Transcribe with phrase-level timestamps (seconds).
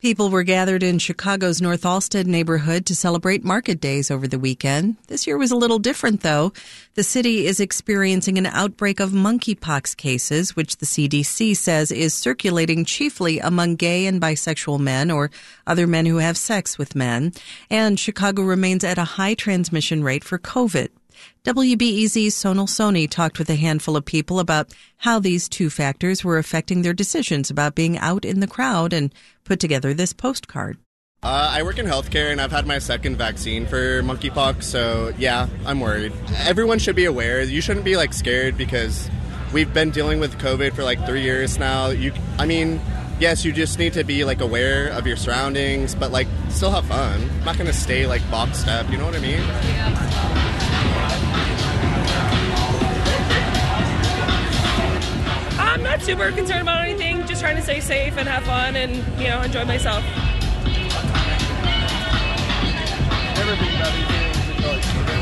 [0.00, 4.94] People were gathered in Chicago's Northalsted neighborhood to celebrate market days over the weekend.
[5.08, 6.52] This year was a little different though.
[6.94, 12.84] The city is experiencing an outbreak of monkeypox cases, which the CDC says is circulating
[12.84, 15.32] chiefly among gay and bisexual men or
[15.66, 17.32] other men who have sex with men.
[17.68, 20.90] And Chicago remains at a high transmission rate for COVID.
[21.44, 26.38] WBEZ's Sonal Sani talked with a handful of people about how these two factors were
[26.38, 29.14] affecting their decisions about being out in the crowd and
[29.44, 30.78] put together this postcard.
[31.20, 35.48] Uh, I work in healthcare and I've had my second vaccine for monkeypox, so yeah,
[35.66, 36.12] I'm worried.
[36.46, 37.42] Everyone should be aware.
[37.42, 39.10] You shouldn't be like scared because
[39.52, 41.88] we've been dealing with COVID for like three years now.
[41.88, 42.80] You, I mean,
[43.18, 46.86] yes, you just need to be like aware of your surroundings, but like still have
[46.86, 47.20] fun.
[47.20, 48.88] I'm not gonna stay like boxed up.
[48.90, 49.40] You know what I mean?
[49.40, 50.67] Yeah.
[56.08, 57.26] Super concerned about anything.
[57.26, 60.02] Just trying to stay safe and have fun and you know enjoy myself.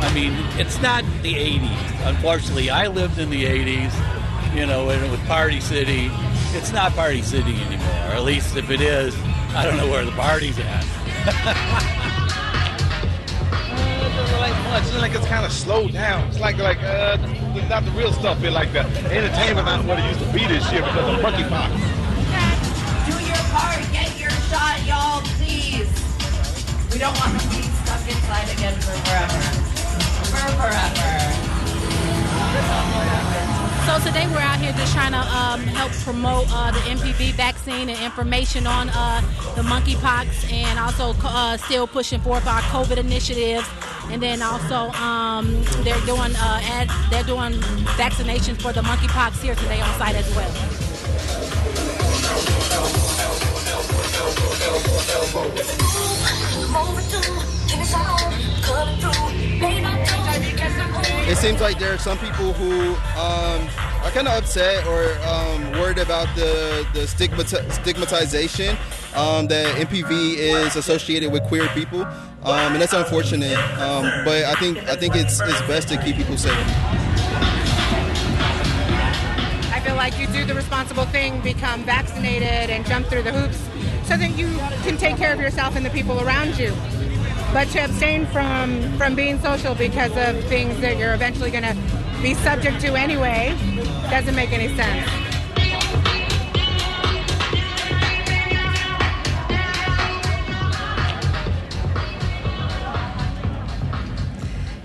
[0.00, 2.08] I mean, it's not the 80s.
[2.08, 6.12] Unfortunately, I lived in the 80s, you know, and Party City.
[6.52, 7.88] It's not Party City anymore.
[7.88, 9.16] Or at least if it is,
[9.56, 12.04] I don't know where the party's at.
[14.98, 16.26] It's like it's kind of slowed down.
[16.26, 17.18] It's like like uh,
[17.68, 18.40] not the real stuff.
[18.40, 21.70] Feel like the entertainment not what it used to be this year because of monkeypox.
[23.06, 23.78] Do your part.
[23.92, 25.86] Get your shot, y'all, please.
[26.90, 29.38] We don't want to be stuck inside again for forever.
[30.26, 30.77] For forever.
[33.98, 37.88] So today we're out here just trying to um, help promote uh, the MPV vaccine
[37.88, 39.20] and information on uh,
[39.56, 43.68] the monkeypox, and also uh, still pushing forth our COVID initiatives
[44.10, 45.50] and then also um,
[45.82, 47.52] they're doing uh, ad, they're doing
[47.98, 50.48] vaccinations for the monkeypox here today on site as well.
[61.30, 65.72] It seems like there are some people who um, are kind of upset or um,
[65.72, 68.76] worried about the, the stigmati- stigmatization
[69.14, 73.58] um, that MPV is associated with queer people, um, and that's unfortunate.
[73.78, 76.52] Um, but I think I think it's it's best to keep people safe.
[79.72, 83.58] I feel like you do the responsible thing, become vaccinated, and jump through the hoops,
[84.08, 84.46] so that you
[84.84, 86.72] can take care of yourself and the people around you.
[87.52, 91.97] But to abstain from from being social because of things that you're eventually going to
[92.22, 93.56] be subject to anyway
[94.10, 95.08] doesn't make any sense.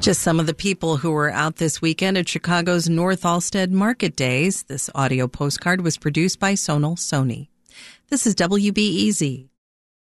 [0.00, 4.62] Just some of the people who were out this weekend at Chicago's Northalsted Market Days.
[4.62, 7.50] This audio postcard was produced by Sonal Sani.
[8.08, 9.49] This is WBEZ.